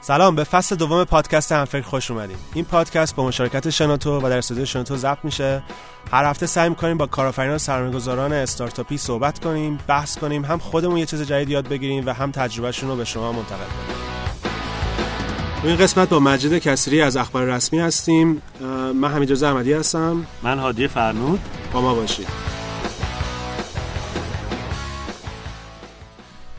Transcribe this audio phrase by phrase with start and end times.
[0.00, 2.36] سلام به فصل دوم پادکست همفکر خوش اومدیم.
[2.54, 5.62] این پادکست با مشارکت شنوتو و در استودیو شنوتو ضبط میشه.
[6.12, 10.96] هر هفته سعی می‌کنیم با کارآفرینان و سرمایه‌گذاران استارتاپی صحبت کنیم بحث کنیم هم خودمون
[10.96, 14.13] یه چیز جدید یاد بگیریم و هم تجربهشون رو به شما منتقل کنیم.
[15.64, 18.42] تو این قسمت با مجید کسری از اخبار رسمی هستیم.
[18.94, 20.26] من حمید احمدی هستم.
[20.42, 21.40] من هادی فرنود.
[21.72, 22.26] با ما باشید.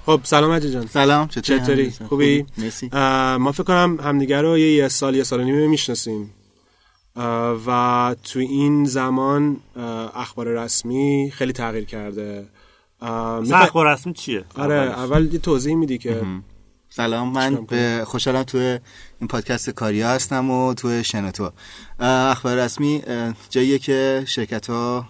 [0.05, 0.87] خب سلام مجید جان.
[0.87, 2.89] سلام چطوری؟ خوبی؟ مرسی.
[3.37, 6.33] ما فکر کنم همدیگه رو یه, یه سال یه سال و نیمه می‌شناسیم.
[7.67, 9.57] و تو این زمان
[10.15, 12.47] اخبار رسمی خیلی تغییر کرده.
[13.01, 16.21] اخبار رسمی چیه؟ آره اول یه توضیح میدی که
[16.95, 21.51] سلام من به خوشحالم تو این پادکست کاریا هستم و تو شنوتو.
[21.99, 23.03] اخبار رسمی
[23.49, 25.07] جاییه که شرکت ها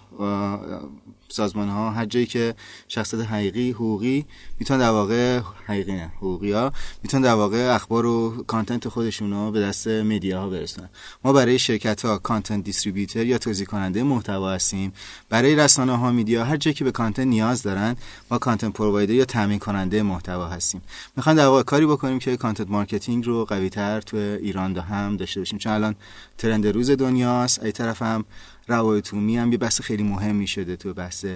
[1.36, 2.54] سازمان ها هر جایی که
[2.88, 4.24] شخصیت حقیقی حقوقی
[4.58, 9.50] می‌تونن در واقع حقیقی نه حقوقی ها می‌تونن در واقع اخبار و کانتنت خودشون رو
[9.50, 10.88] به دست مدیا ها برسونن
[11.24, 14.92] ما برای شرکت ها کانتنت دیستریبیوتر یا توزیع کننده محتوا هستیم.
[15.28, 17.96] برای رسانه ها media هر جایی که به content نیاز دارن
[18.30, 20.82] ما content provider یا تامین کننده محتوا هستیم.
[21.16, 25.40] می‌خوان در واقع کاری بکنیم که content marketing رو قوی تر تو ایران هم داشته
[25.40, 25.58] باشیم.
[25.58, 25.94] چون الان
[26.38, 27.62] trend روز دنیاست.
[27.62, 28.24] از یه طرف هم
[28.68, 31.26] روابط عمومی هم یه بحث خیلی مهمی شده تو بحث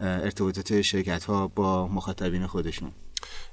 [0.00, 2.92] ارتباطات شرکت ها با مخاطبین خودشون.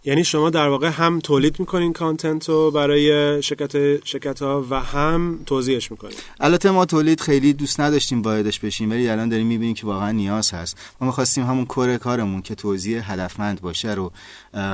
[0.03, 5.39] یعنی شما در واقع هم تولید می‌کنین content رو برای شرکت شرکت ها و هم
[5.45, 6.13] توزیعش می‌کنین.
[6.39, 10.51] البته ما تولید خیلی دوست نداشتیم واردش بشیم ولی الان داریم می‌بینیم که واقعا نیاز
[10.51, 10.77] هست.
[11.01, 14.11] ما می‌خواستیم همون کور کارمون که توضیح هدفمند باشه رو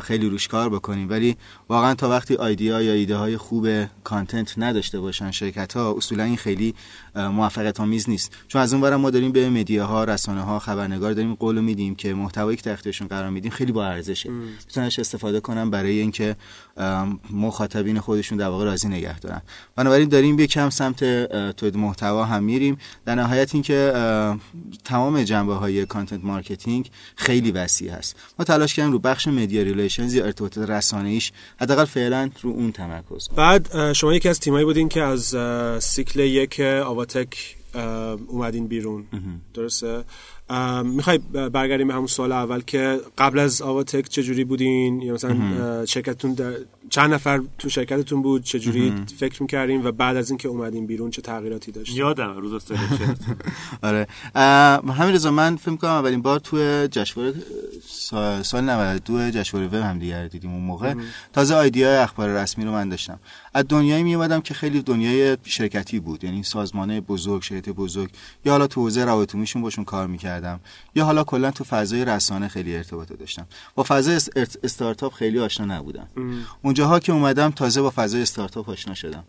[0.03, 1.09] خیلی روش کار بکنیم.
[1.09, 1.37] ولی
[1.69, 3.67] واقعا تا وقتی آیدیا یا ایده های خوب
[4.03, 6.75] کانتنت نداشته باشن شرکت ها اصولا این خیلی
[7.15, 8.31] موفقیت آمیز نیست.
[8.47, 12.57] چون از اون ما داریم به مدیاها رسانه ها خبرنگار داریم قول میدیم که محتوایی
[12.57, 14.29] که تحتشون قرار میدیم خیلی با ارزشه.
[14.87, 16.35] میتوننش استفاده کنن برای اینکه
[17.31, 19.41] مخاطبین خودشون در واقع راضی نگه دارن.
[19.75, 21.03] بنابراین داریم یه کم سمت
[21.51, 22.77] تولید محتوا هم میریم.
[23.05, 23.93] در نهایت اینکه
[24.83, 28.15] تمام جنبه های content marketing خیلی وسیع هست.
[28.39, 32.71] ما تلاش کردیم رو بخش media relations یا ارتباطات رسانه ایش حداقل فعلا رو اون
[32.71, 35.35] تمرکز بعد شما یکی از تیمایی بودین که از
[35.83, 37.55] cycle یک آواتک
[38.27, 39.05] اومدین بیرون.
[39.53, 40.03] درسته؟
[40.83, 41.17] می‌خوای
[41.51, 46.35] برگردیم به همون سال اول که قبل از آواتک چجوری بودین؟ یا مثلا شرکتتون
[46.89, 51.21] چند نفر تو شرکتتون بود؟ چجوری فکر می‌کردین؟ و بعد از اینکه اومدین بیرون چه
[51.21, 52.53] تغییراتی داشت یادم روز
[53.83, 54.07] آره.
[54.35, 57.33] همین رضا من فکر کنم اولین بار تو جشنواره
[58.43, 60.93] سال 92 جشنواره وب هم دیگه دیدیم اون موقع.
[61.33, 63.19] تازه آیدیا اخبار رسمی رو من داشتم.
[63.53, 66.23] از دنیایی می اومدم که خیلی دنیای شرکتی بود.
[66.23, 68.09] یعنی سازمانه بزرگ شرکت بزرگ.
[68.45, 70.59] یا حالا تو حوزه روابط باشون کار می‌کردم.
[70.95, 73.47] یا حالا کلا تو فضای رسانه خیلی ارتباط داشتم.
[73.75, 74.15] با فضای
[74.63, 76.07] استارتاپ خیلی آشنا نبودم.
[76.61, 79.23] اونجاها که اومدم تازه با فضای استارتاپ آشنا شدم.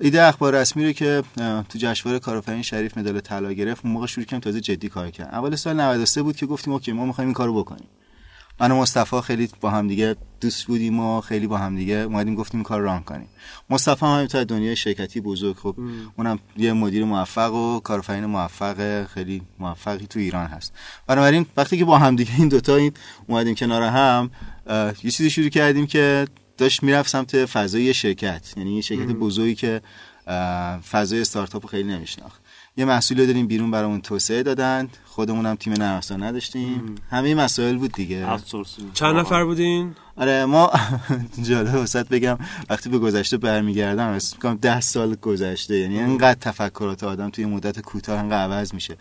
[0.00, 1.22] ایده اخبار رسمی رو که
[1.68, 5.38] تو جشنواره کارآفرین شریف مدال طلا گرفت اون موقع شروع کردم تازه جدی کار کردم.
[5.38, 7.88] اول سال 93 بود که گفتیم اوکی ما می‌خوایم این کارو بکنیم.
[8.60, 12.34] من و مصطفی خیلی با هم دیگه دوست بودیم و خیلی با هم دیگه اومدیم
[12.34, 13.28] گفتیم کار ران کنیم.
[13.70, 15.56] مصطفی هم تا دنیای شرکتی بزرگ.
[15.56, 15.74] خب
[16.16, 20.72] اونم یه مدیر موفق و کارآفرین موفق خیلی موفقی تو ایران هست.
[21.06, 22.92] بنابراین وقتی که با هم دیگه این دوتا این
[23.26, 24.30] اومدیم کنار هم
[25.04, 26.26] یه چیزی شروع کردیم که
[26.58, 28.54] داشت می‌رفت سمت فضای شرکت.
[28.56, 29.80] یعنی یه شرکت بزرگی که
[30.90, 32.42] فضای استارتاپ خیلی نمیشناخت.
[32.78, 36.94] یه محصولی داریم بیرون برامون توسعه دادن خودمون هم تیم نرم نداشتیم.
[37.10, 38.26] همه مسائل بود دیگه.
[38.94, 40.70] چند نفر بودین؟ آره ما
[41.48, 42.38] جالب وسط بگم
[42.70, 45.76] وقتی به گذشته برمیگردم اسم می‌کنم ده سال گذشته.
[45.76, 48.96] یعنی انقدر تفکرات آدم توی مدت کوتاه انقدر عوض میشه.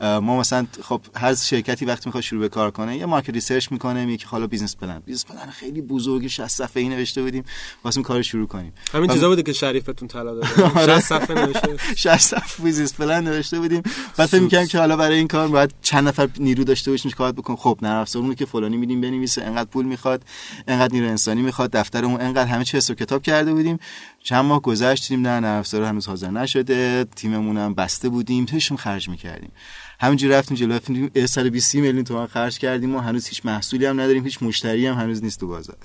[0.00, 4.04] ما مثلا خب هر شرکتی وقتی می‌خواد شروع به کار کنه یه market research می‌کنه
[4.04, 4.98] میگه حالا business plan.
[5.06, 7.44] business plan خیلی بزرگ 60 صفحه‌ای نوشته بودیم
[7.84, 8.72] واسه کار شروع کنیم.
[8.94, 11.00] همین چیزا بوده که شریفتون طلا داد 60 آره.
[11.00, 13.82] صفحه نوشته 60 صفحه business plan نوشته بودیم.
[14.16, 17.32] بعد فکر می‌کنم که حالا برای این کار باید چند نفر نیرو داشته باشیم کار
[17.32, 20.22] بکن خب نرم افزارمون که فلانی میدیم بنویسه انقدر پول می‌خواد.
[20.68, 23.78] انقدر نیرو انسانی می‌خواد دفترمون انقدر همه چی حساب کتاب کرده بودیم.
[24.22, 27.04] چند ماه گذشت دیدیم نه نرم افزار هنوز حاضر نشده.
[27.16, 29.52] تیممون هم بسته بودیم توشون خرج می‌کردیم.
[30.00, 34.24] همینجوری رفتیم جلو رفتیم 120 میلیون تومان خرج کردیم و هنوز هیچ محصولی هم نداریم
[34.24, 35.76] هیچ مشتری هم هنوز نیست تو بازار.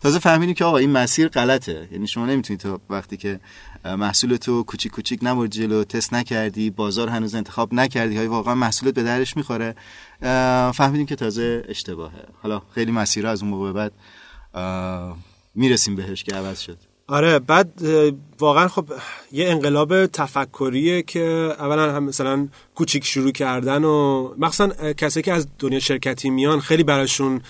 [0.00, 1.88] تازه فهمیدیم که آقا این مسیر غلطه.
[1.92, 3.40] یعنی شما نمی‌تونید تا وقتی که
[3.84, 8.94] محصول تو کوچیک کوچیک نبرد جلو تست نکردی بازار هنوز انتخاب نکردی های واقعا محصولت
[8.94, 9.74] به درش می‌خوره.
[10.74, 12.24] فهمیدیم که تازه اشتباهه.
[12.42, 13.92] حالا خیلی مسیر از اون موقع بعد
[15.54, 16.78] می‌رسیم بهش که عوض شد.
[17.08, 17.82] آره بعد
[18.38, 18.92] واقعا خب
[19.32, 21.20] یه انقلاب تفکریه که
[21.58, 26.82] اولا هم مثلا کوچیک شروع کردن و مخصوصا کسی که از دنیا شرکتی میان خیلی
[26.82, 27.40] براشون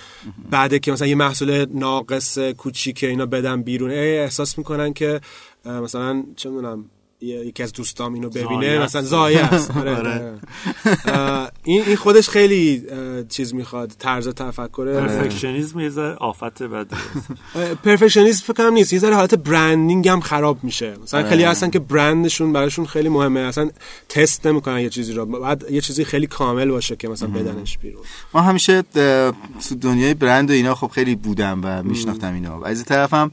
[0.50, 3.90] بعده که مثلا یه محصول ناقص کوچیک اینا بدن بیرون.
[3.90, 5.20] احساس می‌کنن که
[5.64, 6.84] مثلا چه می‌دونم
[7.20, 9.70] یکی از دوستام اینو ببینه مثلا زایه است.
[9.78, 9.96] آره.
[9.96, 10.38] آره.
[11.64, 12.82] این این خودش خیلی
[13.28, 16.86] چیز می‌خواد طرز تفکر پرفکشنیسم یه ذره آفت بد
[17.84, 20.94] پرفکشنیسم فکر کنم نیست یه ذره حالت برندینگ هم خراب میشه.
[21.02, 23.40] مثلا خیلی هستن که برندشون براشون خیلی مهمه.
[23.40, 23.70] اصلا
[24.08, 25.26] تست نمی‌کنن یه چیزی رو.
[25.26, 28.02] بعد یه چیزی خیلی کامل باشه که مثلا بدنش بیرون.
[28.34, 28.82] ما همیشه
[29.68, 33.30] تو دنیای برند و اینا خب خیلی بودم و میشناختم اینا از این طرفم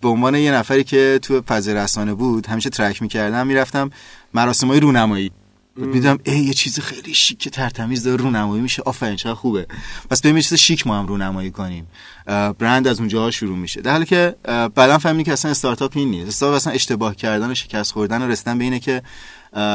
[0.00, 3.90] به عنوان یه نفری که تو فضای رسانه بود همیشه ترک می‌کردم می‌رفتم
[4.34, 5.30] مراسم های رونمایی
[5.76, 8.82] می‌دونم ای یه چیز خیلی شیک که ترتمیز داره رونمایی میشه.
[8.82, 9.66] آفرین چقدر خوبه.
[10.10, 11.86] پس بریم چیز شیک ما هم رونمایی کنیم.
[12.26, 13.80] برند از اونجاها شروع میشه.
[13.80, 14.36] در حالی که
[14.74, 16.28] بعدا فهمیدیم که اصلا استارتاپ این نیست.
[16.28, 19.02] استارتاپ اصلا اشتباه کردن و شکست خوردن و رسیدن به اینه که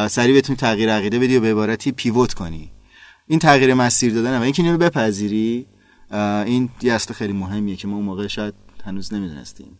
[0.09, 2.71] سریع بتونی تغییر عقیده بدی و به عبارتی پیوت کنی.
[3.27, 5.65] این تغییر مسیر دادن و اینکه اینو بپذیری
[6.45, 9.77] این یه اصل خیلی مهمیه که ما اون موقع شاید هنوز نمی‌دونستیم.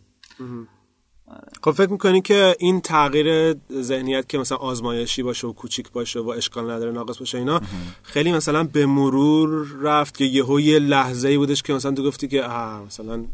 [1.62, 6.28] خب فکر می‌کنی که این تغییر ذهنیت که مثلا آزمایشی باشه و کوچیک باشه و
[6.28, 7.60] اشکال نداره ناقص باشه اینا
[8.02, 12.28] خیلی مثلا به مرور رفت که یهو یه لحظه ای بودش که مثلا تو گفتی
[12.28, 13.24] که آه مثلا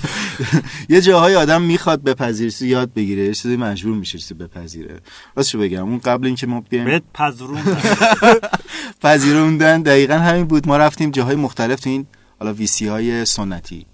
[0.88, 5.00] یه جاهای آدم می‌خواد بپذیره یاد بگیره یه چیزی مجبور میشه بپذیره.
[5.36, 7.02] راستش بگم اون قبل اینکه ما بیایم
[9.02, 10.68] پذیروندن دقیقا همین بود.
[10.68, 12.06] ما رفتیم جاهای مختلف تو این
[12.38, 13.86] حالا VC های سنتی.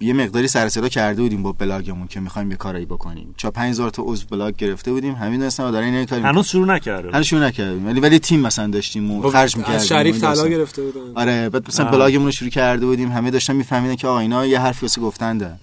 [0.00, 3.34] یه مقداری سر صدا کرده بودیم با بلاگمون که می‌خوایم یه کاری بکنیم.
[3.36, 5.14] چا 5000 تا عضو بلاگ گرفته بودیم.
[5.14, 7.86] همین اصلا داره این کاری هنوز شروع نکرده هنوز شروع نکردیم.
[7.86, 11.68] ولی ولی تیم مثلا داشتیم و خب، خرج می‌کردیم شریف طلا گرفته بودیم آره بعد
[11.68, 13.12] مثلا بلاگمون رو شروع کرده بودیم.
[13.12, 15.58] همه داشتن میفهمیدن که آقا اینا یه حرفی واسه گفتن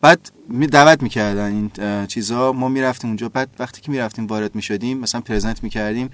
[0.00, 2.52] بعد می دعوت می‌کردن این چیزا.
[2.52, 3.28] ما می‌رفتیم اونجا.
[3.28, 6.10] بعد وقتی که می‌رفتیم وارد می‌شدیم مثلا present می‌کردیم.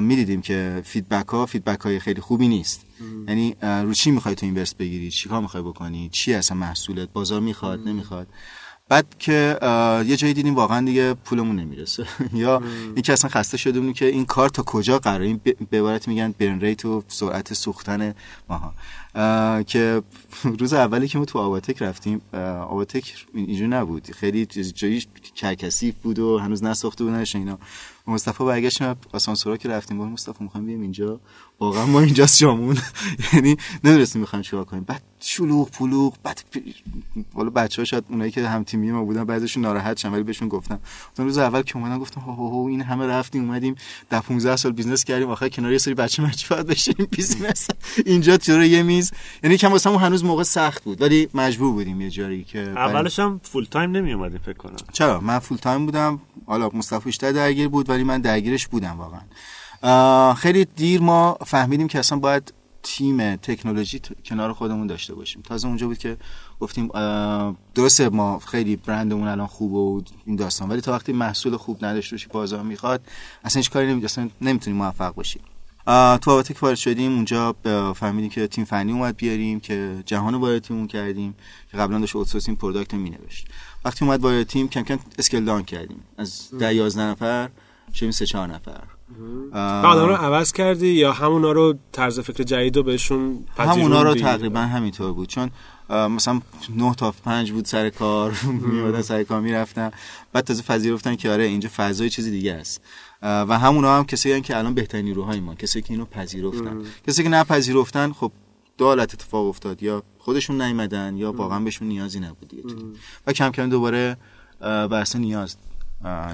[0.00, 2.86] می‌دیدیم که feedback ها feedback های خیلی خوبی نیست.
[3.28, 7.40] یعنی رو چی می‌خوای تو universe بگیری؟ چی کار می‌خوای بکنی؟ چی اصلا محصولت؟ بازار
[7.40, 8.26] می‌خواد؟ نمی‌خواد.
[8.90, 9.58] بعد که
[10.06, 12.06] یه جایی دیدیم واقعا دیگه پولمون نمی‌رسه.
[12.32, 12.62] یا
[12.94, 15.40] اینکه اصلا خسته شده بودیم که این کار تا کجا قراره؟ این
[15.70, 18.14] به عبارت میگن burn rate و سرعت سوختن
[18.48, 18.74] ماها.
[19.62, 20.02] که
[20.60, 22.20] روز اولی که ما تو آواتک رفتیم
[22.68, 24.10] آواتک اینجور نبود.
[24.10, 25.04] خیلی جایی
[25.34, 27.58] کرکسیف بود و هنوز نساخته بودنش اینا.
[28.08, 31.20] مصطفی برگشتیم آسانسورا که رفتیم با مصطفی می‌خوام بیام اینجا.
[31.60, 32.78] واقعا ما اینجاست جامون.
[33.32, 34.84] یعنی نمی‌رسیم می‌خوایم چیکار کنیم.
[34.84, 36.40] بعد شلوغ پلوغ بعد
[37.34, 40.80] حالا بچه‌ها شاید اونایی که هم تیمی ما بودن بعضیشون ناراحت شدن ولی بهشون گفتم.
[41.18, 43.74] اون روز اول که اومدن گفتم هو هو این همه رفتیم اومدیم
[44.10, 47.68] در 15 سال business کردیم آخر کنار یه سری بچه فقط بشینیم business.
[48.06, 49.12] اینجا چرا یه میز.
[49.44, 53.40] یعنی کم واسه هنوز موقع سخت بود ولی مجبور بودیم یه جایی که اولش هم
[53.42, 54.76] full time نمی اومدیم فکر کنم.
[54.92, 56.20] چرا؟ من full time بودم.
[56.46, 60.34] حالا مصطفی بیشتر درگیر بود ولی من درگیرش بودم واقعا.
[60.34, 62.52] خیلی دیر ما فهمیدیم که اصلا باید
[62.82, 65.42] تیم تکنولوژی کنار خودمون داشته باشیم.
[65.42, 66.16] تازه اونجا بود که
[66.60, 66.88] گفتیم
[67.74, 72.14] درسته ما خیلی برندمون الان خوب و این داستان ولی تا وقتی محصول خوب نداشته
[72.16, 73.00] باشی بازار می‌خواد
[73.44, 75.42] اصلا هیچ کاری نمی‌تونیم نمی‌تونیم موفق باشیم
[76.20, 77.56] تو آواتک وارد شدیم اونجا
[77.96, 81.34] فهمیدیم که تیم فنی اومد بیاریم که جهان وارد تیمون کردیم
[81.70, 83.48] که قبلا داشت outsourcing product مینوشت.
[83.84, 86.04] وقتی اومد وارد تیم کم کم scale down کردیم.
[86.18, 87.50] از 10 11 نفر
[87.94, 88.80] شدیم 3 4 نفر.
[89.52, 94.60] بعد رو عوض کردی یا همونا رو طرز فکر جدید رو بهشون همونا رو تقریبا
[94.60, 95.28] همینطور بود.
[95.28, 95.50] چون
[95.90, 96.40] مثلا
[96.76, 98.34] 9 تا 5 بود سر کار
[98.72, 99.90] میومدن سر کار می‌رفتن.
[100.32, 102.80] بعد تازه پذیرفتن که آره اینجا فضای چیزی دیگه است.
[103.22, 106.82] و همونا هم کسی که الان بهترین نیروهای ما کسی که اینو پذیرفتن.
[107.06, 108.32] کسی که نپذیرفتن خب
[108.78, 109.82] دو حالت اتفاق افتاد.
[109.82, 112.52] یا خودشون نیومدن یا واقعا بهشون نیازی نبود
[113.26, 114.16] و کم کم دوباره
[114.60, 115.56] بر نیاز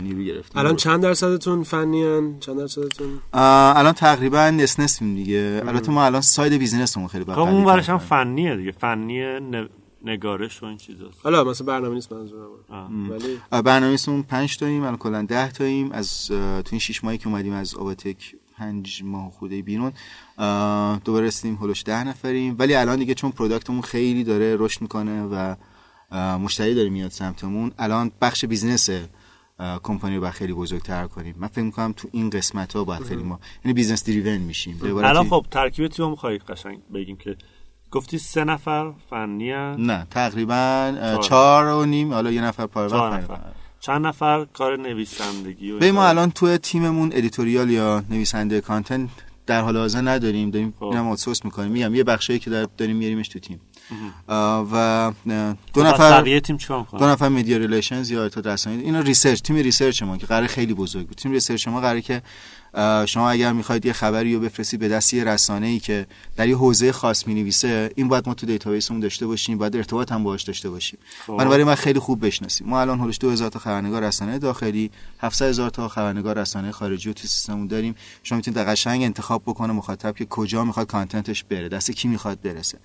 [0.02, 0.61] نیرو گرفتیم.
[0.61, 5.62] الان چند درصدتون فنی هن؟ چند درصدتون؟ الان تقریبا نس نسیم دیگه.
[5.66, 8.73] البته ما الان ساید بیزینسمون خیلی خب اون برش هم فنیه دیگه.
[8.73, 9.40] فنی
[10.04, 11.21] نگارش و این چیزاست.
[11.23, 12.49] حالا مثلا برنامه نیست منظورم
[13.11, 15.92] ولی برنامه نیستمون 5 تاییم الان کلا 10 تاییم.
[15.92, 19.92] از تو این 6 ماهی که اومدیم از آواتک پنج ماه خوده بیرون
[21.04, 22.56] دوباره رسیدیم حولوحوش ده نفریم.
[22.59, 25.54] ولی الان دیگه چون product مون خیلی داره رشد می‌کنه و
[26.38, 28.90] مشتری داره میاد سمتمون الان بخش business
[29.83, 31.34] company رو خیلی بزرگتر کنیم.
[31.38, 34.80] من فکر می‌کنم تو این قسمت ها باید خیلی ما یعنی business driven میشیم.
[34.82, 37.37] الان خب ترکیب تیم می‌خوای قشنگ بگیم که
[37.90, 43.38] گفتی سه نفر فنی نه تقریبا چهار و نیم حالا یه نفر پای نفر.
[43.80, 49.09] چند نفر کار نویسندگی به ما الان تو تیممون editorial یا نویسنده content
[49.46, 50.50] در حال حاضر نداریم.
[50.50, 50.84] داریم خب.
[50.84, 51.73] اینم outsource می‌کنیم.
[51.73, 53.61] میگم یه بخشی که داریم میاریمش تو تیم.
[54.29, 55.14] و اه،
[55.75, 56.59] دو نفر تیم؟
[56.99, 60.75] دو نفر media relations یا ارتباط رسانه اینا research تیم research ما که قرار خیلی
[60.75, 62.23] بزرگ بود تیم research ما قراره که
[63.07, 66.57] شما اگر می‌خواید یه خبری رو بفرستید به دست یه رسانه ای که در یه
[66.57, 70.43] حوزه خاص می‌نویسه این باید ما تو database مون داشته باشیم باید ارتباط هم باهاش
[70.43, 70.99] داشته باشیم.
[71.26, 71.37] خب.
[71.37, 72.69] بنابراین ما خیلی خوب بشناسیم.
[72.69, 77.12] ما الان هولش 2000 تا خبرنگار رسانه داخلی 700 هزار تا خبرنگار رسانه خارجی رو
[77.14, 77.95] تو سیستممون داریم.
[78.23, 82.40] شما می‌تونید قشنگ انتخاب بکنه مخاطب که کجا می‌خواد content ش بره دست کی می‌خواد
[82.43, 82.78] برسه.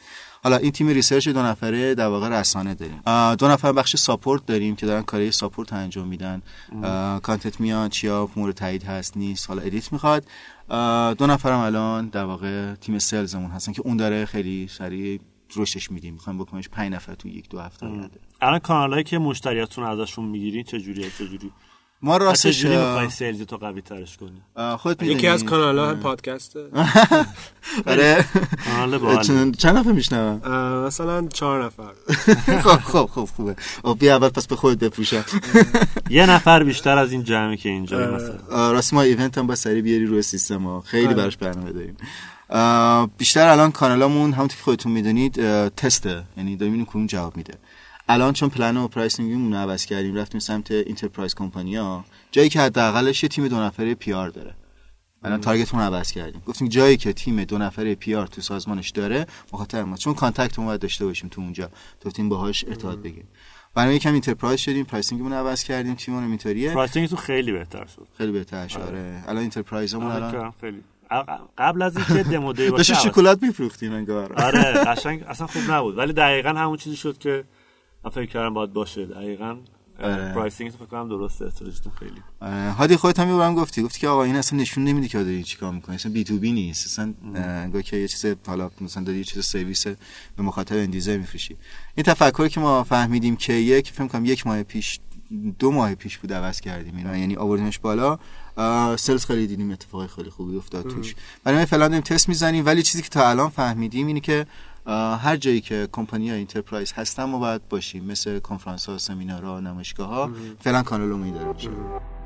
[0.43, 3.01] حالا این تیم research دو نفره در واقع رسانه داریم.
[3.35, 6.41] دو نفر بخش support داریم که دارن کاری support انجام میدن.
[7.23, 9.47] content میاد چیا مورد تایید هست نیست.
[9.47, 10.25] حالا edit می‌خواد.
[11.17, 15.19] دو نفرم الان در واقع تیم sales مون هستن که اون داره خیلی سریع
[15.55, 16.13] رشدش میدیم.
[16.13, 17.87] می‌خوایم بکنیمش 5 نفر تو یک دو هفته
[18.41, 21.51] الان کانالایی که مشتریاتون ازشون می‌گیرین چه جوریه چه جوری
[22.01, 24.41] ما راستش می‌خوای sales تو قوی ترش کنی.
[24.77, 25.43] خودت یکی از.
[25.43, 26.59] کانال ها هم پادکسته
[27.85, 28.25] آره.
[28.75, 31.91] باحال چند چند نفر میشنون؟ اه، مثلا چهار نفر.
[32.63, 33.55] خب خب خب خوبه.
[33.99, 35.25] بیا اول پس به خودت بپوشم
[36.09, 38.39] یه نفر بیشتر از این جمعی که اینجا مثلا.
[38.51, 40.81] آه، راستی ما event هم با سری بیاری روی سیستم ها.
[40.81, 41.15] خیلی آره.
[41.15, 41.97] براش برنامه داریم.
[43.17, 45.33] بیشتر الان کانالامون همونطور که خودتون می‌دونید
[45.69, 46.23] تسته.
[46.37, 47.53] یعنی داریم کدوم جواب میده.
[48.11, 52.49] الان چون پلن و pricing مون رو عوض کردیم رفتیم سمت enterprise company ا جایی
[52.49, 54.55] که حداقلش یه تیم دو نفره PR داره.
[55.23, 56.41] الان target مون رو عوض کردیم.
[56.45, 59.97] گفتیم جایی که تیم دو نفره PR تو سازمانش داره مخاطب ما.
[59.97, 61.69] چون contact باید داشته باشیم تو اونجا.
[62.05, 63.27] گفتیم باهاش ارتباط بگیریم.
[63.73, 66.73] برای یکم enterprise شدیم pricing مون رو عوض کردیم تیممون اینطوریه.
[66.73, 68.07] پرایسینگ تو خیلی بهتر شد.
[68.17, 69.23] خیلی بهتر شد آره.
[69.27, 70.83] الان enterprise مون آره، الان خیلی.
[71.57, 74.33] قبل از اینکه demo day باشه شکلات میفروختیم انگار.
[74.33, 75.97] آره قشنگ اصلا خوب نبود.
[75.97, 77.43] ولی دقیقا همون چیزی شد که
[78.05, 79.05] من فکر کردم باید باشه.
[79.05, 79.57] دقیقا.
[80.03, 80.33] آره.
[80.33, 81.45] pricing تو فکر کنم درسته.
[81.45, 82.21] استراتژیتون خیلی.
[82.39, 83.81] آره، هادی خودت هم یه گفتی.
[83.81, 85.95] گفتی که آقا این اصلا نشون نمیده که داری چیکار می‌کنی.
[85.95, 86.85] اصلا B2B نیست.
[86.85, 89.97] اصلا انگار که یه چیز حالا مثلا داری یه چیز سرویس به
[90.43, 91.55] مخاطب end user میفروشی.
[91.95, 94.99] این تفکری که ما فهمیدیم که یک فکر کنم یک ماه پیش
[95.59, 97.17] دو ماه پیش بود عوض کردیم اینو.
[97.17, 98.19] یعنی آوردیمش بالا.
[98.95, 99.71] sales خیلی دیدیم.
[99.71, 101.15] اتفاقی خیلی خوبی افتاد توش.
[101.43, 102.65] برای ما فعلا داریم تست می‌زنیم.
[102.65, 104.45] ولی چیزی که تا الان فهمیدیم اینه که
[104.85, 108.05] هر جایی که کمپانی ها enterprise هستن ما باید باشیم.
[108.05, 111.69] مثل کنفرانس ها سمینارها نمایشگاه ها فعلا کانالمون داره میشه.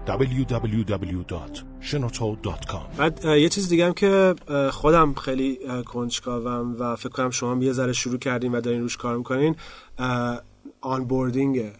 [0.07, 4.36] www.shenoto.com بعد یه چیز دیگه هم که
[4.72, 8.98] خودم خیلی کنجکاوم و فکر کنم شما هم یه ذره شروع کردین و دارین روش
[8.98, 9.55] کار می‌کنین
[10.81, 11.74] آنبوردینگه.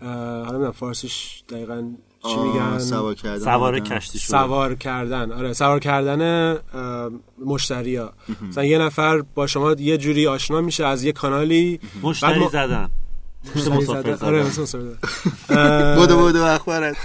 [0.00, 1.90] حالا نمی‌دونم فارسیش دقیقا
[2.28, 3.80] چی میگن؟ سوار کردن سوار.
[3.80, 5.32] کشتی شد سوار کردن.
[5.32, 6.58] آره سوار کردن
[7.46, 8.12] مشتری ها
[8.48, 12.88] مثلا یه نفر با شما یه جوری آشنا میشه از یه کانالی مشتری ما- زدن.
[14.22, 14.44] آره
[15.96, 16.96] بودو بودو اخبارت.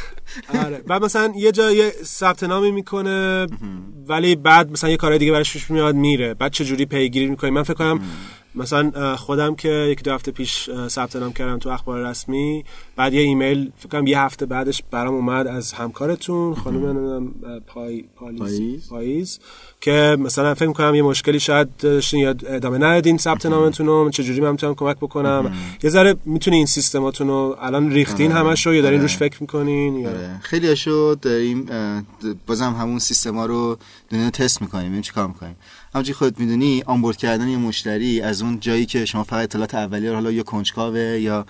[0.65, 0.77] آره.
[0.87, 3.47] بعد مثلا یه جا یه ثبت نامی می‌کنه
[4.07, 6.33] ولی بعد مثلا یه کارهای دیگه براش پیش میاد میره.
[6.33, 8.01] بعد چه جوری پیگیری می‌کنی؟ من فکر کنم
[8.55, 12.65] مثلا خودم که یک دو هفته پیش ثبت نام کردم تو اخبار رسمی
[12.95, 17.33] بعد یه ایمیل فکر کنم یه هفته بعدش برام اومد از همکارتون خانم
[17.67, 18.89] پای پاییز.
[18.89, 19.39] پاییز
[19.81, 24.41] که مثلا فکر می‌کنم یه مشکلی شاید داشتین یا ادامه ندادین ثبت نامتون رو چجوری
[24.41, 28.39] من می‌تونم کمک بکنم یه ذره می‌تونی این سیستماتون رو الان ریختین آره.
[28.39, 29.07] همش رو یا دارین آره.
[29.07, 30.39] روش فکر می‌کنین یا آره.
[30.41, 31.65] خیلی هاشو داریم
[32.47, 33.77] بازم همون سیستما رو
[34.09, 35.55] دونه تست می‌کنیم ببینیم چیکار می‌کنیم
[35.93, 40.09] همونجوری خودت می‌دونی آنبورد کردن یه مشتری از اون جایی که شما فقط اطلاعات اولیه
[40.09, 41.45] رو حالا یا کنجکاوه یا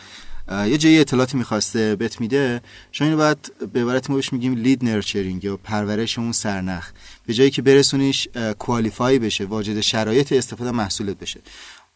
[0.52, 4.86] یه جایی اطلاعاتی می‌خواسته بهت میده شما اینو باید به عبارت ما بهش میگیم لید
[4.86, 6.92] نرچرینگ یا پرورش اون سرنخ.
[7.26, 8.28] به جایی که برسونیش
[8.60, 11.40] کوالیفای بشه واجد شرایط استفاده محصولت بشه.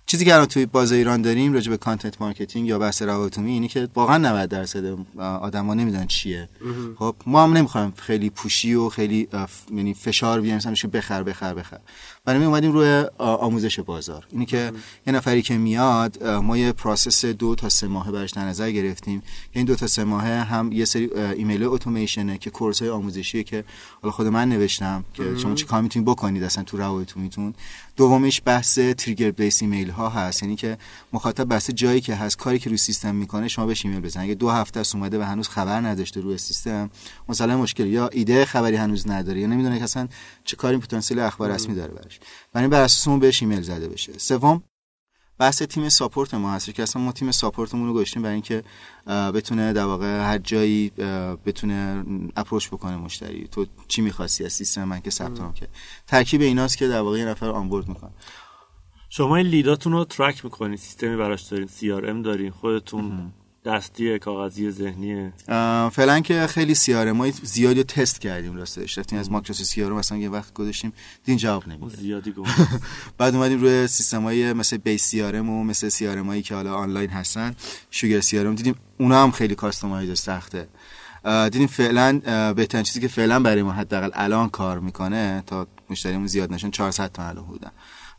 [0.07, 3.67] چیزی که الان توی باز ایران داریم راجع به content marketing یا بحث روابط اینه
[3.67, 6.49] که واقعا 90 درصد آدما نمی‌دونن چیه.
[6.99, 9.27] خب ما هم نمی‌خوایم خیلی pushy و خیلی
[9.71, 11.79] یعنی فشار بیاریم مثلا بخر بخر بخر.
[12.25, 14.27] برای همین اومدیم روی آموزش بازار.
[14.32, 14.72] اینی که
[15.08, 19.22] یه نفری که میاد ما یه process دو تا سه ماهه براش در نظر گرفتیم.
[19.22, 22.89] که این دو تا سه ماهه هم یه سری email automation ه که course های
[22.89, 23.63] آموزشیه که
[24.01, 27.53] حالا خود من نوشتم که شما چه کار می‌تونید بکنید اصلا تو روابط عمومیتون
[27.96, 30.44] دومیش بحث trigger based email ها هست.
[30.44, 30.77] یعنی که
[31.13, 34.25] مخاطب بحث جایی که هست کاری که روی سیستم می‌کنه شما بهش ایمیل بزنید.
[34.25, 36.89] اگه دو هفته است اومده و هنوز خبر نذاشته روی سیستم
[37.29, 37.86] مثلا مشکل.
[37.86, 40.08] یا ایده خبری هنوز نداره یا نمی‌دونه که اصلا
[40.44, 44.17] چه کاری پتانسیل اخبار رسمی داره براش برای بر اساس اون بهش ایمیل زده بشه.
[44.17, 44.63] سوم
[45.38, 46.74] بحث تیم support ما هست.
[46.74, 48.63] که اصلا ما تیم support مون رو گذاشتیم برای اینکه
[49.07, 50.89] بتونه در واقع هر جایی
[51.45, 52.05] بتونه
[52.36, 53.48] approach بکنه مشتری.
[53.48, 55.69] تو چی می‌خواستی از سیستم من که ثبت نام کرد؟
[56.07, 58.12] ترکیب ایناست که در واقع یه نفر onboard می‌کنه.
[59.10, 61.67] شما این lead اتون رو track می‌کنین سیستمی براش دارین.
[61.67, 62.51] CRM دارین.
[62.51, 63.34] خودتون
[63.65, 65.31] دستی کاغذی ذهنی.
[65.91, 68.98] فعلا که خیلی CRM های زیادی رو تست کردیم راستش.
[68.98, 70.93] رفتیم از Microsoft CRM مثلا یه وقت گذاشتیم.
[71.24, 71.98] دیدیم جواب نمیده.
[71.98, 72.51] زیادی گفت
[73.17, 77.10] بعد اومدیم روی سیستم های مثل Base CRM و مثل CRM هایی که حالا آنلاین
[77.10, 77.55] هستن.
[77.91, 80.67] Sugar CRM دیدیم اونا هم خیلی customize سخته.
[81.25, 82.19] دیدیم فعلا
[82.53, 87.12] بهترین چیزی که فعلا برای ما حداقل الان کار می‌کنه تا مشتریمون زیاد نشن 400
[87.12, 87.72] تا الان بودن.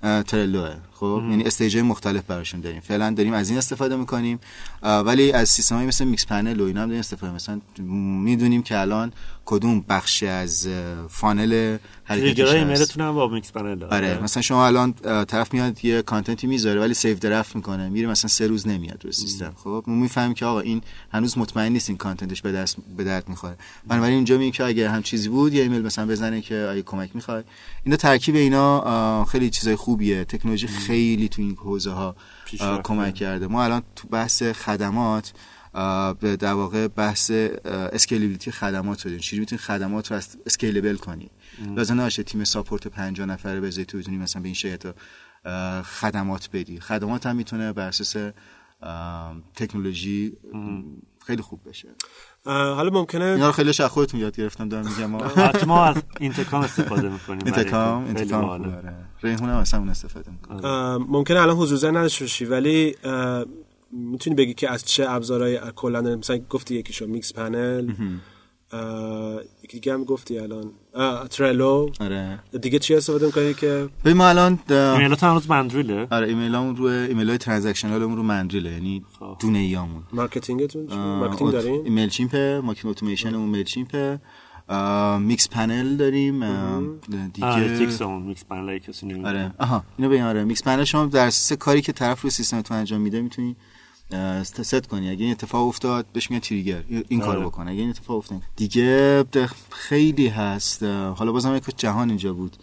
[0.03, 2.81] Trello ه خب؟ یعنی stage مختلف براشون داریم.
[2.81, 4.41] فعلا داریم از این استفاده می‌کنیم.
[4.83, 7.61] ولی از سیستم مثل Mixpanel و اینا هم داریم استفاده مثلا
[8.25, 9.13] می‌دونیم که الان
[9.47, 10.69] کدوم بخش از
[11.09, 11.77] funnel
[12.09, 12.67] trigger های هست.
[12.67, 13.97] ایمیلتون هم با Mixpanel داره.
[13.97, 14.93] آره مثلا شما الان
[15.25, 19.05] طرف میاد یه content ی می‌ذاره ولی save draft می‌کنه میره مثلا سه روز نمیاد
[19.05, 19.53] روی سیستم.
[19.65, 23.05] خب ما می‌فهمیم که آقا این هنوز مطمئن نیست این content ش به دست به
[23.05, 23.57] درد می‌خوره.
[23.87, 27.11] بنابراین اینجا میگه که اگه هم چیزی بود یه ایمیل مثلا بزنه که آیا کمک
[27.15, 27.43] می‌خوای.
[27.85, 30.25] اینا ترکیب اینا خیلی چیزای خوبیه.
[30.25, 32.17] تکنولوژی خیلی تو این حوزه ها.
[32.85, 33.47] کمک کرده.
[33.47, 35.33] ما الان تو بحث خدمات
[36.21, 37.31] به در واقع بحث
[37.65, 41.31] scalability خدمات رو داریم چجوری می‌تونی خدمات رو scalable کنی؟
[41.77, 44.95] لازم نباشه تیم support 50 نفره بذاری تو بتونی مثلا به این شرکت
[45.83, 46.81] خدمات بدی.
[46.81, 48.17] خدمات هم می‌تونه بر اساس
[49.55, 50.33] تکنولوژی
[51.27, 51.89] خیلی خوب بشه.
[52.45, 55.07] حالا ممکنه اینا رو خیلی از خودتون یاد گرفتم دارم میگم.
[55.07, 57.41] ما البته ما از Intercom استفاده می‌کنیم.
[57.41, 58.95] خوبه، آره.
[59.23, 60.97] ریحون هم اصلا اون استفاده می‌کنه.
[60.97, 62.97] ممکنه الان حضور ذهن نداشته باشی ولی
[63.91, 67.93] می‌تونی بگی که از چه ابزارهای کلا؟ مثلا گفتی یکیشو Mixpanel.
[69.65, 70.73] یکی دیگه هم گفتی الان.
[71.31, 72.39] Trello آره.
[72.61, 76.77] دیگه چی استفاده می‌کنی که؟ ببین ما الان اه، ایمیلات هنوز Mandrill ه آره ایمیلامون
[76.77, 79.37] روی ایمیل های transactional مون رو Mandrill ه یعنی خب.
[79.41, 84.19] دونه ایامون marketing تون؟ marketing دارین؟ MailChimp marketing automation مون MailChimp
[85.21, 86.41] Mixpanel داریم
[87.33, 88.03] دیگه.
[88.03, 89.55] اون Mixpanel اگه کسی نمی‌دونه آره.
[89.59, 90.45] آها اینو بگم آره.
[90.45, 93.57] Mixpanel شما در اساس کاری که طرف روی سیستم تو انجام میده می‌تونی اه،
[94.43, 95.11] ست کنی.
[95.11, 96.83] اگه این اتفاق افتاد بهش میگن trigger.
[96.89, 97.33] این آره.
[97.33, 97.69] کارو بکن.
[97.69, 99.25] اگه این اتفاق افتاد دیگه
[99.71, 100.83] خیلی هست.
[100.83, 102.57] حالا بازم یک جهان اینجا بود.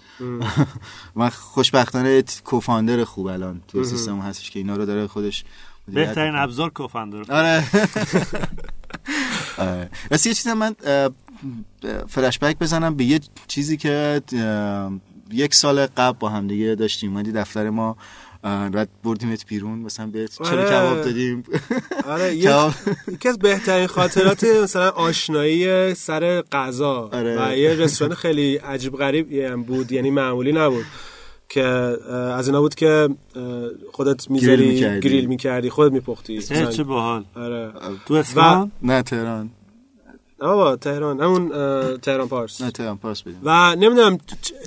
[1.15, 5.43] من خوشبختانه co-founder خوب الان تو سیستم هستش که اینا رو داره خودش
[5.87, 6.35] بهترین.
[6.35, 7.63] ابزار کوفندر آره.
[9.57, 9.89] آره.
[10.11, 10.75] راستی یه چیزی هم من
[12.07, 14.21] فلش بک بزنم به یه چیزی که
[15.31, 17.11] یک سال قبل با هم دیگه داشتیم.
[17.11, 17.97] اومدی دفتر ما.
[18.43, 20.69] بعد بردیمت بیرون مثلا به چلو آره.
[20.69, 21.43] کباب دادیم
[22.07, 22.35] آره.
[23.13, 27.47] یکی از بهترین خاطرات مثلا آشنایی سر غذا آره.
[27.49, 30.85] و یه رستوران خیلی عجیب غریب بود یعنی معمولی نبود
[31.49, 33.09] که از اینا بود که
[33.91, 35.09] خودت می‌ذاری می‌کردی.
[35.09, 37.71] گریل می‌کردی خودت میپختی چه چه باحال آره
[38.05, 39.49] تو اصفهان نه تهران
[40.39, 41.49] بابا تهران همون
[41.97, 42.61] تهران پارس.
[42.61, 44.17] نه تهران پاس بدیم و نمی‌دونم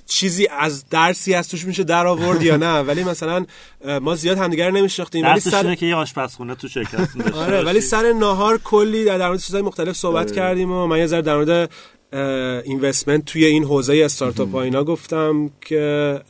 [0.06, 3.46] چیزی از درسی از توش میشه در آورد یا نه ولی مثلا
[4.02, 7.80] ما زیاد همدیگه رو نمیشناختیم ولی سر اینه که یه آشپزخونه تو داشته آره ولی.
[7.80, 11.36] سر ناهار کلی در در مورد چیزهای مختلف صحبت کردیم و من یه ذره در
[11.36, 11.70] مورد
[12.12, 16.20] اینوستمنت توی این حوزه استارتاپ ها اینا گفتم که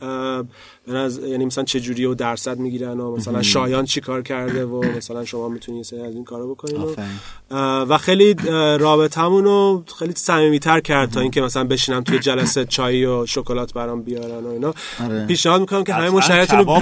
[0.87, 4.83] نظر- یعنی مثلا چه جوری و درصد می‌گیرن و مثلا شایان چی کار کرده و
[4.97, 6.95] مثلا شما می‌تونید سری از این کارو بکنین و,
[7.85, 8.35] و خیلی
[8.79, 14.01] رابطمون رو خیلی صمیمیت‌تر کرد تا اینکه مثلا بشینم توی جلسه چای و شکلات برام
[14.01, 14.73] بیارن و اینا.
[15.03, 15.25] آره.
[15.25, 16.81] پیشنهاد می‌کنم که همه مشتریاتون رو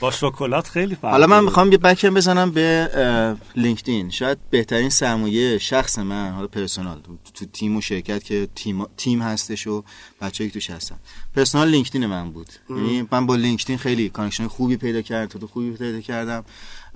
[0.00, 1.44] با شکلات خیلی فرق حالا من.
[1.44, 4.10] می‌خوام یه بکم بزنم به لینکدین.
[4.10, 7.00] شاید بهترین سرمایه شخص من حالا پرسونال.
[7.34, 9.84] تو, تیم و شرکت که تیم, تیم هستش و
[10.20, 10.96] بچه‌ای که توش هستن.
[11.36, 12.48] personal LinkedIn من بود.
[12.70, 16.44] یعنی من با LinkedIn خیلی connection خوبی پیدا کردم تو خوبی پیدا کردم.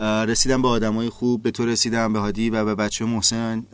[0.01, 3.65] رسیدم به آدمای خوب به تو رسیدم به هادی و به بچه محسن.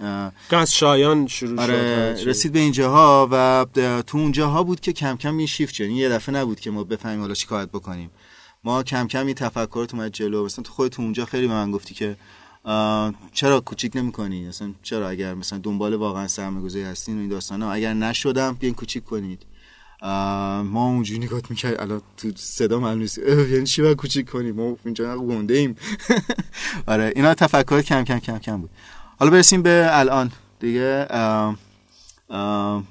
[0.51, 3.67] که از شایان شروع آره شد رسید به اینجاها و
[4.03, 5.85] تو اونجاها بود که کم کم این شیفت شد.
[5.85, 8.11] یعنی یه دفعه نبود که ما بفهمیم حالا چیکار بکنیم.
[8.69, 10.45] ما کم کم این تفکرات اومد جلو.
[10.45, 12.17] مثلا تو خودت اونجا خیلی به من گفتی که
[13.33, 17.95] چرا کوچیک نمی‌کنی؟ مثلا چرا اگر مثلا دنبال واقعا سرمایه‌گذاری هستین و این داستانا اگر
[17.95, 19.47] نشدم بیاین کوچیک کنید.
[20.65, 23.19] ما اونجوری نگاه می‌کرد الان تو صدا معلوم نیست.
[23.19, 25.77] یعنی چی باید کوچیک کنیم؟ ما اینجا گنده ایم.
[26.87, 28.71] آره اینا تفکر کم کم کم کم بود.
[29.19, 30.33] حالا برسیم به الان.
[30.61, 31.07] دیگه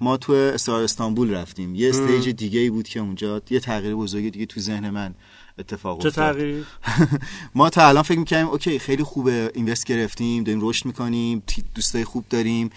[0.02, 1.76] ما تو استار استانبول رفتیم.
[1.76, 5.14] یه استیج دیگه ای بود که اونجا یه تغییر بزرگی دیگه تو ذهن من
[5.60, 6.66] اتفاق چه تغییر
[7.56, 11.44] ما تا الان فکر می‌کنیم اوکی خیلی خوبه اینوست گرفتیم داریم رشد می‌کنیم
[11.76, 12.70] دوستای خوب داریم.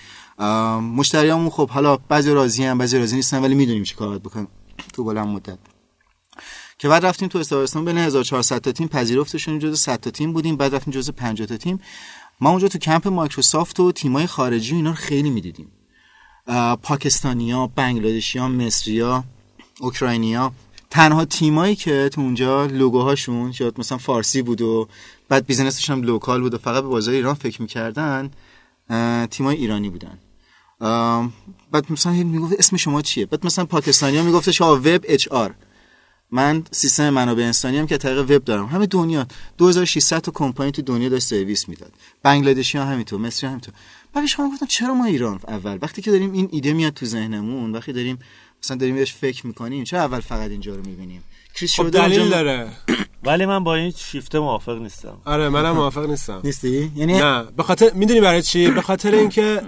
[0.97, 4.49] مشتریامون خب حالا بعضی راضی هم بعضی راضی نیستن ولی می‌دونیم چی کار بکنیم
[4.95, 5.59] تو بلند مدت.
[6.79, 10.57] که بعد رفتیم تو استارستان بین 1400 تا تیم پذیرفتشون جزو 100 تا تیم بودیم
[10.57, 11.81] بعد رفتیم جزو 50 تا تیم.
[12.41, 15.69] ما اونجا تو کمپ مایکروسافت و تیمای خارجی اینا رو خیلی می‌دیدیم.
[16.83, 19.25] پاکستانیا، بنگلادشیا، مصریا،
[19.81, 20.53] اوکراینیا
[20.91, 24.89] تنها تیمایی که تو اونجا لوگوهاشون شاید مثلا فارسی بود و
[25.29, 28.31] بعد business ش هم local بود و فقط به بازار ایران فکر می‌کردن
[29.31, 30.19] تیمای ایرانی بودن.
[31.73, 35.55] بعد مثلا می‌گفت اسم شما چیه؟ بعد مثلا پاکستانی ها میگفتش آ WebHR.
[36.33, 38.67] من سیستم منابع انسانی هم که طریق وب دارم.
[38.67, 39.27] همه دنیا
[39.59, 41.93] 2600 تا کمپانی تو دنیا داشت سرویس می‌داد.
[42.23, 43.75] بنگلادشی ها همینطور مصری همینطور.
[44.13, 47.73] بعد شما گفتم چرا ما ایران اول؟ وقتی که داریم این ایده میاد تو ذهنمون
[47.73, 48.19] وقتی داریم
[48.65, 52.37] مثلا داریم بهش فکر می‌کنیم چرا اول فقط اینجا رو می‌بینیم؟ کریس خب دلیل اونجا-
[52.37, 52.69] داره.
[53.25, 55.19] ولی من با این شیفته موافق نیستم.
[55.25, 56.41] آره منم موافق نیستم.
[56.45, 59.63] نیستی؟ یعنی نه به خاطر می‌دونی برای چی؟ به خاطر اینکه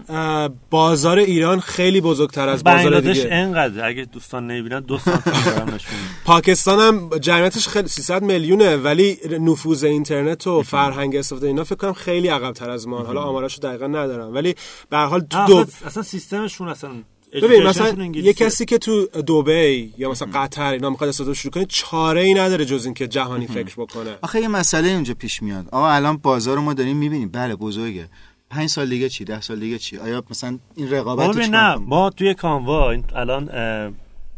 [0.71, 3.35] بازار ایران خیلی بزرگتر از بازار بنگلادش دیگه.
[3.35, 6.15] انقدر اگه دوستان نمی‌بینن دو سانتی دارم نشون میدم.
[6.25, 11.93] پاکستان هم جمعیتش خیلی 300 میلیونه ولی نفوذ اینترنت و فرهنگ استفاده اینا فکر کنم
[11.93, 12.99] خیلی عقب تر از ما.
[13.03, 14.35] حالا آماراشو دقیقا ندارم.
[14.35, 14.55] ولی
[14.91, 16.91] به هر حال تو دو اصلا سیستمشون اصلا
[17.33, 18.05] ببین مثلا.
[18.05, 22.35] یه کسی که تو دبی یا مثلا قطر اینا می‌خواد استفاده شروع کنه چاره ای
[22.35, 24.17] نداره جز اینکه جهانی فکر بکنه.
[24.23, 25.67] آخه یه مسئله اینجا پیش میاد.
[25.73, 27.29] آقا الان بازار رو ما داریم می‌بینیم.
[27.29, 28.09] بله بزرگه.
[28.51, 32.35] پنج سال دیگه چی؟ ده سال دیگه چی؟ آیا مثلا این رقابت نه؟ ما توی
[32.35, 33.47] کانوا الان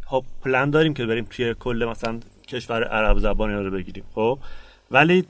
[0.06, 4.38] خب پلن داریم که بریم توی کل مثلا کشور عرب زبانی رو بگیریم خب؟
[4.90, 5.24] ولی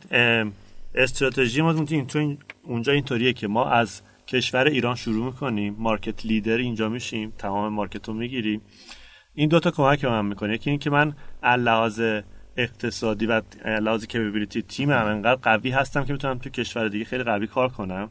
[0.95, 5.77] استراتژی ما تو این- اونجا اینطوریه که ما از کشور ایران شروع می‌کنیم.
[5.79, 7.33] market leader اینجا میشیم.
[7.39, 8.63] تمام market رو می‌گیریم.
[9.35, 10.55] این دوتا کمک به من می‌کنه.
[10.55, 12.03] یکی اینکه من لحاظ
[12.57, 17.25] اقتصادی و لحاظ capability تیم هم انقدر قوی هستم که می‌تونم تو کشور دیگه خیلی
[17.25, 18.11] قوی کار کنم.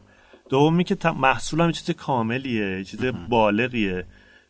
[0.49, 4.05] دومی که محصولم یه چیز کاملیه یه چیز بالغیه.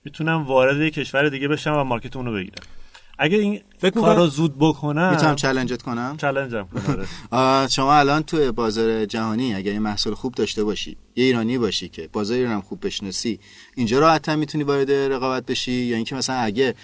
[0.06, 2.66] می‌تونم وارد یه کشور دیگه بشم و market اونو بگیرم.
[3.20, 7.68] اگه این فکر کار رو زود بکنم می‌تونم challenge ت کنم؟ challenge م کنم آره.
[7.76, 12.10] شما الان تو بازار جهانی اگر یه محصول خوب داشته باشی یه ایرانی باشی که
[12.14, 13.40] بازار ایران خوب بشناسی
[13.76, 16.76] اینجا راحت‌تر می‌تونی وارد رقابت بشی؟ یا اینکه مثلا اگه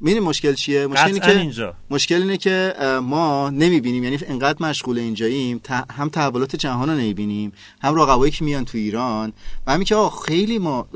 [0.00, 1.74] می‌دونی مشکل چیه؟ مشکل اینه که اینجا.
[1.90, 7.94] مشکل اینه که ما نمی‌بینیم یعنی انقدر مشغول اینجاییم هم تحولات جهان رو نمی‌بینیم هم
[7.94, 9.32] رقبایی که میان تو ایران
[9.66, 9.96] و همین که
[10.26, 10.88] خیلی ما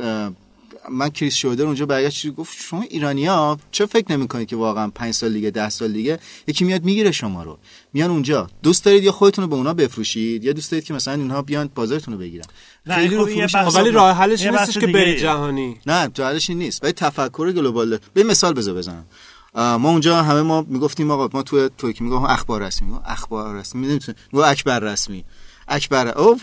[0.89, 5.15] من کریس شودر اونجا برگشت چیزی گفت؟ شما ایرانیا چه فکر نمی‌کنید که واقعا پنج
[5.15, 7.59] سال دیگه ده سال دیگه یکی میاد می‌گیره شما رو؟
[7.93, 8.51] میان اونجا.
[8.63, 11.71] دوست دارید یا خودتون رو به اونا بفروشید یا دوست دارید که مثلا اینها بیان
[11.75, 12.45] بازارتون رو بگیرن؟
[12.87, 15.21] نه، خیلی رو خب خب ولی راه حلش نیستش که بری.
[15.21, 15.81] جهانی.
[15.87, 16.85] نه جالش این نیست.
[16.85, 19.07] ولی تفکر گلوبال به مثال بذار بزنم.
[19.55, 22.89] ما اونجا همه ما می‌گفتیم آقا ما تو ترکی میگم اخبار رسمی.
[22.89, 23.87] میگم اخبار رسمی.
[23.87, 25.25] نمی‌تونه میگم اکبر رسمی.
[25.71, 26.41] اکبر او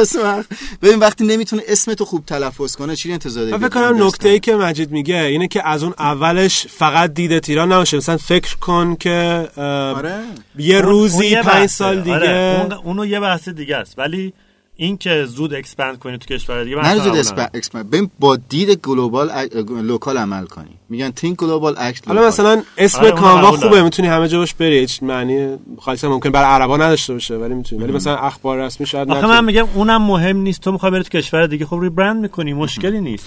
[0.00, 0.44] اسم
[0.82, 4.40] ببین وقتی نمی‌تونه اسم تو خوب تلفظ کنه چی انتظار داری فکر کنم؟ نکته ای
[4.40, 8.96] که مجید میگه اینه که از اون اولش فقط دیدت ایران نباشه مثلا فکر کن
[8.96, 10.20] که آره
[10.58, 11.66] یه روزی اون یه پنج بحثه.
[11.66, 12.60] سال دیگه آره.
[12.60, 14.32] اون اونو یه بحث دیگه است ولی
[14.80, 17.32] این که زود اکسپند کنی تو کشور دیگه من نه زود قبول اسپ...
[17.32, 17.50] ندارم.
[17.54, 17.76] اکسپ...
[17.76, 19.30] ببین با دید گلوبال
[19.82, 20.70] لوکال عمل کنی.
[20.88, 23.82] میگن تینک گلوبال اکت حالا مثلا اسم آره، کانوا خوبه.
[23.82, 24.78] می‌تونی همه جا باش بری.
[24.78, 27.82] هیچ معنی خالص ممکن برای عربا نداشته باشه ولی می‌تونی.
[27.84, 29.26] ولی مثلا اخبار رسمی شاید آخه.
[29.26, 30.60] من میگم اونم مهم نیست.
[30.60, 32.52] تو می‌خوای بری تو کشور دیگه خب ریبرند می‌کنی.
[32.52, 33.26] مشکلی نیست.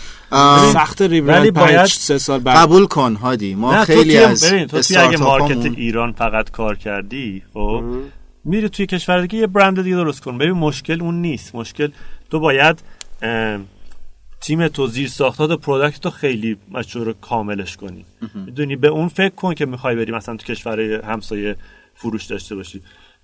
[0.74, 2.58] سخت ولی ریبرند باید- سه سال بعد.
[2.58, 3.56] قبول کن هادی.
[3.56, 7.84] ما خیلی از ببین تو اگه market ایران فقط کار کردی خب؟
[8.44, 10.38] میری توی کشور دیگه یه برند دیگه درست کن.
[10.38, 11.56] ببین مشکل اون نیست.
[11.56, 11.90] مشکل
[12.30, 12.84] تو باید
[14.42, 18.06] تیم تو زیر ساختات product تو خیلی mature کاملش کنی.
[18.36, 21.56] می‌دونی؟ به اون فکر کن که می‌خوای بری مثلا تو کشور همسایه
[21.96, 22.82] فروش داشته باشی.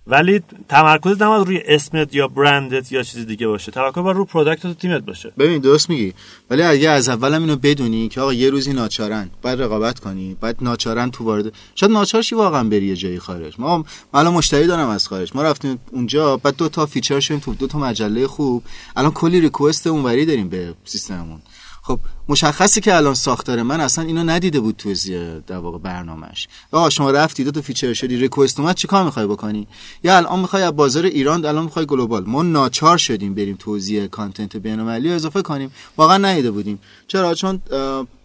[0.10, 3.72] ولی تمرکز نباید روی اسمت یا برندت یا چیز دیگه باشه.
[3.72, 5.34] تمرکز باید روی product تو تیمت باشه.
[5.38, 6.14] ببین درست میگی.
[6.50, 10.58] ولی اگه از اولم اینو بدونی که آقا یه روزی ناچارن باید رقابت کنی بعد
[10.62, 13.54] ناچارن تو وارد شاید ناچارشی واقعا بری یه جایی خارج.
[13.60, 15.32] ما الان مشتری دارم از خارج.
[15.36, 18.64] ما رفتیم اونجا بعد دو تا feature شدیم تو دو تا مجله خوب.
[18.96, 21.42] الان کلی request اونوری داریم به سیستممون.
[21.88, 26.48] خب مشخصی که الان ساختار من اصلا اینو ندیده بود تو زی- در واقع برنامهش
[26.72, 29.68] آقا شما رفتی دو تا feature شدی request اومد چیکار می‌خوای بکنی؟
[30.04, 32.24] یا الان می‌خوای از بازار ایران الان می‌خوای global.
[32.26, 35.72] ما ناچار شدیم بریم توزیع content بین‌المللی رو اضافه کنیم.
[35.98, 36.80] واقعا ندیده بودیم.
[37.08, 37.62] چرا؟ چون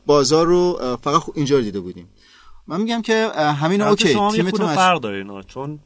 [0.06, 2.08] بازار رو فقط اینجا دیده بودیم.
[2.66, 3.28] من میگم که
[3.62, 5.78] همین okay خورده از- فرق داره اینا چون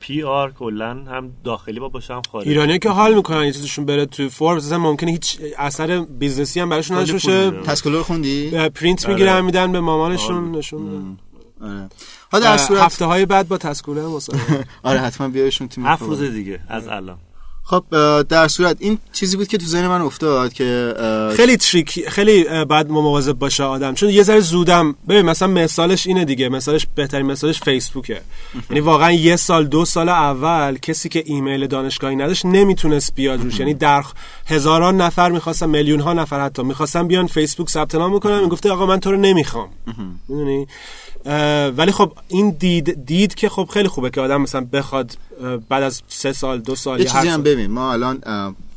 [0.00, 4.06] PR کلا هم داخلی با باشه هم خارجی ایرانی که حال می‌کنن یه چیزشون بره
[4.06, 7.50] تو فوربس مثلا ممکنه هیچ اثر business ی هم براشون نداشته باشه.
[7.50, 9.14] تسکولو رو خوندی؟ پرینت آره.
[9.14, 11.18] می‌گیرن میدن به مامانشون نشون میدن.
[11.60, 11.88] آره.
[12.32, 14.64] ها در صورت هفته های بعد با تسکولو مصاحبه.
[14.82, 16.02] آره حتما بیارشون تیم هفت.
[16.02, 17.18] روز دیگه از الان.
[17.64, 17.84] خب
[18.22, 20.94] در صورت این چیزی بود که تو ذهن من افتاد که
[21.36, 23.94] خیلی تریک خیلی باید مواظب باشه آدم.
[23.94, 26.48] چون یه ذره زودم ببین مثلا مثالش اینه دیگه.
[26.48, 28.20] مثالش بهترین مثالش فیسبوکه.
[28.70, 33.60] یعنی واقعا یه سال دو سال اول کسی که ایمیل دانشگاهی نداشت نمی‌تونست بیاد روش.
[33.60, 34.04] یعنی در
[34.46, 38.40] هزاران نفر می‌خواستن میلیون ها نفر حتی می‌خواستن بیان فیسبوک ثبت نام بکنن.
[38.40, 39.68] می‌گفته آقا من تو رو نمی‌خوام.
[40.28, 40.66] می‌دونی؟
[41.76, 45.16] ولی خب این دید دید که خب خیلی خوبه که آدم مثلا بخواد
[45.68, 48.22] بعد از سه سال دو سال یه چیزی هم ببین ما الان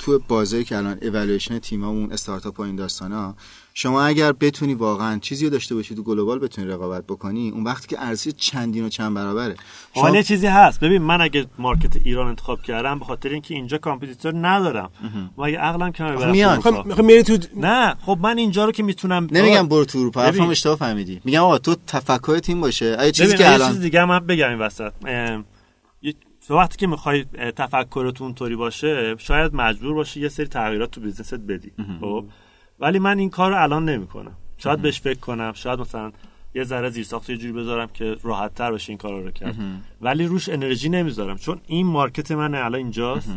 [0.06, 3.36] تو بازاری که الان اِوالویشن تیمامون استارتاپ و این داستانا
[3.74, 7.88] شما اگر بتونی واقعا چیزی رو داشته باشی تو global بتونی رقابت بکنی اون وقتی
[7.88, 9.56] که ارزش چندین و چند برابره.
[9.94, 10.80] شما حالا یه چیزی هست.
[10.80, 14.90] ببین من اگه market ایران انتخاب کردم به خاطر اینکه اینجا competitor ندارم.
[15.38, 16.62] و اگه عقلم کنار برم میان.
[16.66, 16.96] اروپا.
[16.96, 20.22] خب میری تو نه خب من اینجا رو که می‌تونم نمیگم برو تو اروپا.
[20.22, 20.50] حرفم.
[20.50, 21.22] اشتباه فهمیدی.
[21.24, 22.96] میگم آقا تو تفکر تیم باشه.
[23.00, 24.92] اگه چیزی ببین که یه الان چیز دیگه من بگم این وسط.
[25.06, 25.44] اه،
[26.54, 31.34] وقتی که می‌خوای تفکرتون طوری باشه شاید مجبور باشی یه سری تغییرات تو business ت
[31.34, 32.26] بدی خب؟
[32.80, 34.32] ولی من این کار رو الان نمی‌کنم.
[34.58, 36.12] شاید بهش فکر کنم شاید مثلا
[36.56, 39.56] یه ذره زیر ساخت یه جوری بذارم که راحت تر باشه این کار رو کرد.
[40.02, 43.30] ولی روش انرژی نمی‌ذارم چون این market من الان اینجاست.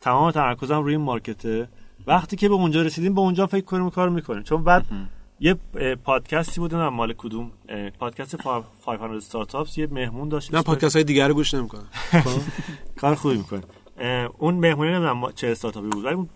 [0.00, 1.68] تمام تمرکزم روی این market ه.
[2.06, 4.42] وقتی که به اونجا رسیدیم به اونجا فکر کنیم کار می‌کنیم.
[4.42, 4.86] چون بعد
[5.40, 5.54] یه
[6.04, 7.52] پادکستی بود نمی‌دونم مال کدوم
[7.98, 9.78] پادکست فا- 500 استارتاپس.
[9.78, 10.54] یه مهمون داشت.
[10.54, 11.86] نه پادکست های دیگر رو گوش نمی‌کنم.
[12.96, 13.62] کار خوبی می‌کنه.
[14.38, 16.28] اون مهمونی نمی‌دونم چه استارتاپی بود ولی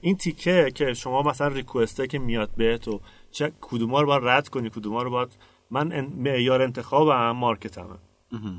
[0.00, 4.48] این تیکه که شما مثلا ریکوسته که میاد بهت و چه کدوما رو باید رد
[4.48, 5.28] کنی کدوما رو باید
[5.70, 7.96] من معیار انتخابم مارکتمه.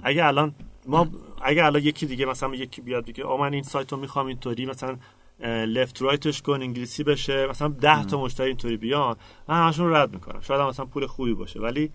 [0.03, 0.55] اگه الان
[0.87, 1.07] ما
[1.41, 4.65] اگه الان یکی دیگه مثلا یکی بیاد بگه آ من این سایت رو می‌خوام اینطوری
[4.65, 4.97] مثلا
[5.47, 7.47] left right ش کن انگلیسی بشه.
[7.47, 9.15] مثلا 10 تا مشتری اینطوری بیان
[9.47, 10.39] من همشون رو رد می‌کنم.
[10.41, 11.91] شاید هم مثلا پول خوبی باشه ولی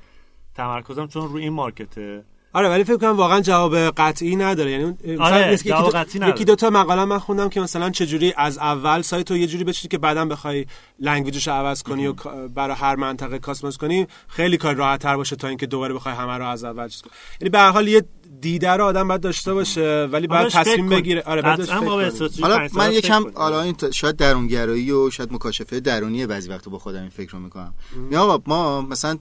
[0.54, 2.24] تمرکزم چون روی این market ه.
[2.54, 6.34] آره ولی فکر کنم واقعا جواب قطعی نداره یعنی آره، جواب دو- قطعی نداره.
[6.34, 9.64] یکی دو تا مقاله من خوندم که مثلا چجوری از اول سایت رو یه جوری
[9.64, 10.66] بچینی که بعدا بخوای
[11.00, 12.12] language ش عوض کنی و
[12.54, 16.38] برای هر منطقه customize کنی خیلی کار راحت تر باشه تا اینکه دوباره بخوای همه
[16.38, 18.04] رو از اول چیز کنی یعنی به هر حال یه
[18.40, 20.88] دیده رو آدم باید داشته باشه ولی باید فکر تصمیم.
[20.88, 21.46] بگیره آره.
[21.46, 23.24] استراتژی حالا من یکم.
[23.34, 27.38] حالا این شاید درونگرایی و شاید مکاشفه درونی بعضی وقتا با خودم این فکر رو
[27.38, 27.74] می‌کنم
[28.10, 29.18] یا آقا ما مثلا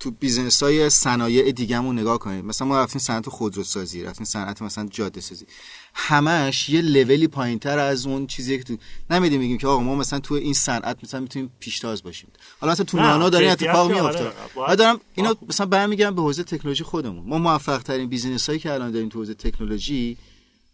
[0.00, 2.44] تو business های صنایع دیگه‌مون نگاه کنید.
[2.44, 5.46] مثلا ما رفتیم صنعت خودروسازی رفتیم صنعت مثلا جاده سازی
[5.94, 8.76] همش یه لولی پایینتر از اون چیزی که تو
[9.10, 12.28] نمیدیم میگیم که آقا ما مثلا تو این صنعت مثلا می‌تونیم پیشتاز باشیم.
[12.60, 14.32] حالا مثلا تو نه، نانو داره اتفاق میفته آره،
[14.68, 15.34] من دارم اینو.
[15.48, 17.24] مثلا برمیگردم به حوزه تکنولوژی خودمون.
[17.26, 20.16] ما موفق ترین business هایی که الان داریم تو حوزه تکنولوژی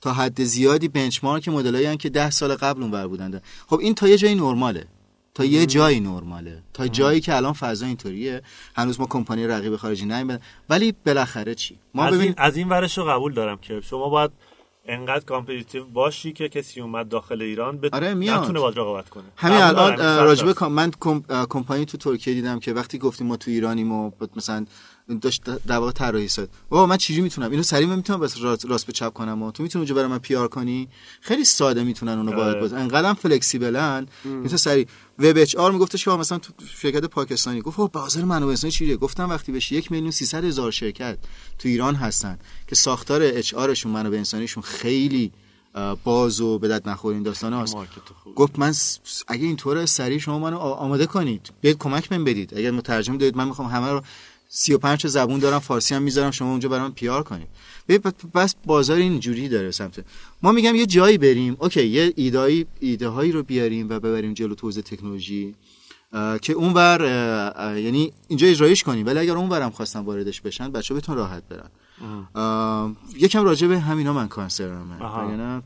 [0.00, 3.40] تا حد زیادی benchmark مدلایی که ده سال قبل اونور بودن.
[3.66, 4.86] خب این تا یه جایی نرماله.
[5.34, 6.62] تا یه جایی نرماله.
[6.72, 8.42] تا جایی که الان فضا اینطوریه.
[8.76, 10.40] هنوز ما کمپانی رقیب خارجی نیومدن
[10.70, 14.08] ولی بالاخره چی؟ ما از ببین این از این ورش رو قبول دارم که شما
[14.08, 14.30] باید
[14.86, 17.94] انقدر competitive باشی که کسی اومد داخل ایران بت...
[17.94, 18.42] آره، میاد.
[18.42, 19.24] نتونه باید رقابت کنه.
[19.36, 20.90] همین الان راجبه من
[21.48, 24.66] کمپانی تو ترکیه دیدم که وقتی گفتیم ما تو ایرانیم و مثلا
[25.18, 28.66] داشت در واقع طراحی سایت بابا من چجوری می‌تونم؟ اینو سریع من می‌تونم بس راست,
[28.66, 30.88] راست به چپ کنم و تو می‌تونی اونجا برای من PR کنی؟
[31.20, 32.60] خیلی ساده می‌تونن اونو وارد.
[32.60, 34.06] باز انقدرم flexible ن.
[34.24, 34.86] می‌تونه سریع
[35.18, 37.60] WebHR میگفتش که مثلا تو شرکت پاکستانی.
[37.60, 41.18] گفت آقا بازار منابع انسانی چیه؟ گفتم وقتی بشه یک میلیون 300 هزار شرکت
[41.58, 45.32] تو ایران هستن که ساختار HR شون منابع انسانیشون خیلی
[46.04, 47.76] باز و به درد نخور این داستان هاست.
[48.36, 48.74] گفت من
[49.28, 51.52] اگه اینطوره سریع شما منو آماده کنید.
[51.60, 52.58] بیاید کمک من بدید.
[52.58, 54.02] اگر مترجم دارید من می‌خوام همه رو
[54.54, 57.48] 35 تا زبون دارم فارسی هم می‌ذارم شما اونجا برام PR کنید
[58.34, 60.04] بس بازار اینجوری داره سمت.
[60.42, 64.54] ما میگم یه جایی بریم okay یه ایدایی ایده هایی رو بیاریم و ببریم جلو
[64.54, 65.54] تو حوزه تکنولوژی
[66.42, 67.00] که اونور
[67.78, 69.06] یعنی اینجا اجرایش کنیم.
[69.06, 72.96] ولی اگر اونورم خواستن واردش بشن بچه بتون راحت برن.
[73.16, 74.28] یکم راجع به همینا من.
[75.00, 75.62] وگرنه